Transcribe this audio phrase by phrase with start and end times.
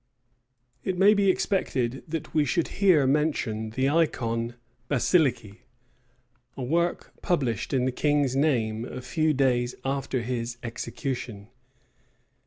[0.83, 4.55] It may be expected that we should here mention the Icon
[4.89, 5.59] Basiliké,
[6.57, 11.49] a work published in the king's name a few days after his execution.